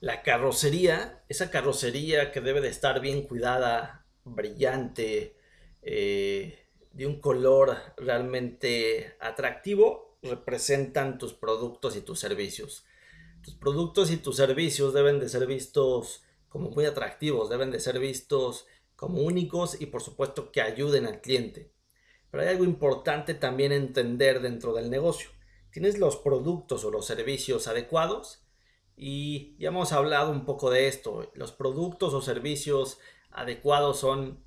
[0.00, 5.36] La carrocería, esa carrocería que debe de estar bien cuidada, brillante,
[5.82, 12.86] eh, de un color realmente atractivo, representan tus productos y tus servicios.
[13.44, 18.00] Tus productos y tus servicios deben de ser vistos como muy atractivos, deben de ser
[18.00, 18.66] vistos
[19.00, 21.72] como únicos y por supuesto que ayuden al cliente.
[22.30, 25.30] Pero hay algo importante también entender dentro del negocio.
[25.70, 28.44] ¿Tienes los productos o los servicios adecuados?
[28.98, 31.32] Y ya hemos hablado un poco de esto.
[31.32, 32.98] Los productos o servicios
[33.30, 34.44] adecuados son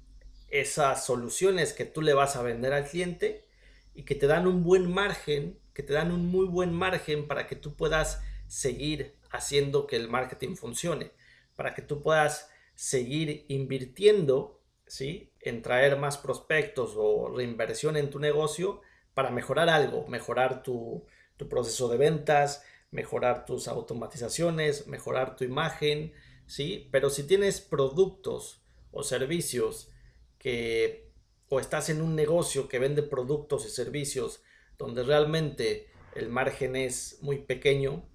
[0.52, 3.48] esas soluciones que tú le vas a vender al cliente
[3.96, 7.48] y que te dan un buen margen, que te dan un muy buen margen para
[7.48, 11.12] que tú puedas seguir haciendo que el marketing funcione,
[11.56, 15.32] para que tú puedas seguir invirtiendo, ¿sí?
[15.40, 18.82] En traer más prospectos o reinversión en tu negocio
[19.14, 21.06] para mejorar algo, mejorar tu,
[21.38, 26.14] tu proceso de ventas, mejorar tus automatizaciones, mejorar tu imagen,
[26.46, 26.90] ¿sí?
[26.92, 29.90] Pero si tienes productos o servicios
[30.38, 31.12] que
[31.50, 34.42] o estás en un negocio que vende productos y servicios
[34.78, 38.08] donde realmente el margen es muy pequeño,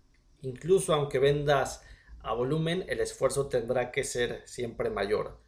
[0.42, 1.82] incluso aunque vendas
[2.28, 5.40] a volumen, el esfuerzo tendrá que ser siempre mayor.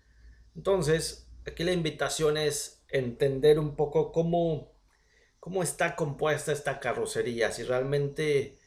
[0.56, 4.72] Entonces, aquí la invitación es entender un poco cómo,
[5.38, 8.58] cómo está compuesta esta carrocería, si realmente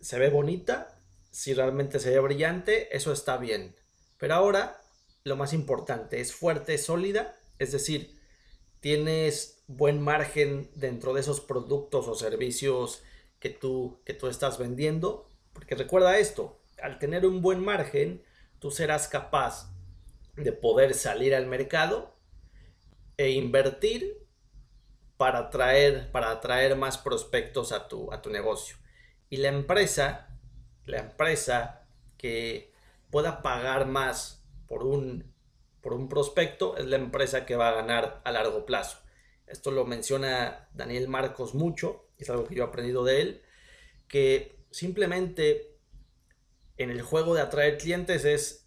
[0.00, 0.98] se ve bonita,
[1.30, 3.76] si realmente se ve brillante, eso está bien.
[4.18, 4.80] Pero ahora
[5.22, 8.18] lo más importante es fuerte, sólida, es decir,
[8.80, 13.02] tienes buen margen dentro de esos productos o servicios
[13.38, 15.28] que tú, que tú estás vendiendo.
[15.52, 18.22] Porque recuerda esto, al tener un buen margen,
[18.58, 19.72] tú serás capaz
[20.36, 22.14] de poder salir al mercado
[23.16, 24.18] e invertir
[25.16, 28.76] para atraer, para atraer más prospectos a tu, a tu negocio
[29.30, 30.28] y la empresa,
[30.84, 31.86] la empresa
[32.18, 32.72] que
[33.10, 35.32] pueda pagar más por un,
[35.80, 38.98] por un prospecto es la empresa que va a ganar a largo plazo.
[39.46, 43.42] Esto lo menciona Daniel Marcos mucho, es algo que yo he aprendido de él,
[44.06, 45.73] que simplemente
[46.76, 48.66] en el juego de atraer clientes es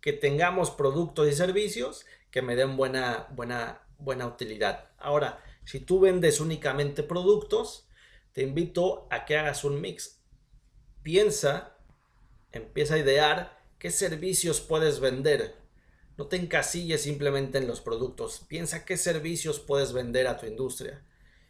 [0.00, 4.90] que tengamos productos y servicios que me den buena, buena, buena utilidad.
[4.98, 7.88] Ahora, si tú vendes únicamente productos,
[8.32, 10.22] te invito a que hagas un mix.
[11.02, 11.76] Piensa,
[12.52, 15.56] empieza a idear qué servicios puedes vender.
[16.16, 18.44] No te encasilles simplemente en los productos.
[18.48, 21.04] Piensa qué servicios puedes vender a tu industria.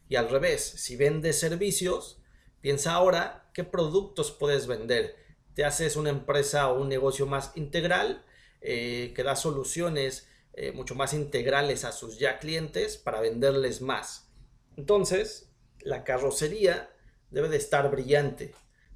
[0.09, 2.21] Y al revés, si vendes servicios,
[2.61, 5.17] piensa ahora qué productos puedes vender.
[5.59, 8.25] Te haces una empresa o un negocio más integral
[8.61, 14.31] eh, que da soluciones eh, mucho más integrales a sus ya clientes para venderles más.
[14.77, 16.95] Entonces, la carrocería
[17.33, 18.55] debe de estar brillante,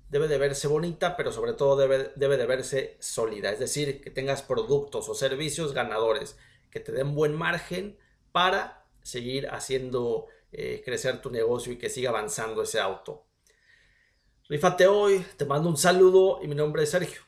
[0.09, 4.11] debe de verse bonita, pero sobre todo debe, debe de verse sólida, es decir, que
[4.13, 6.37] tengas productos o servicios ganadores,
[6.71, 7.99] que te den buen margen
[8.31, 13.27] para seguir haciendo eh, crecer tu negocio y que siga avanzando ese auto.
[14.53, 17.23] Rifate hoy, te mando un saludo y mi nombre es Sergio.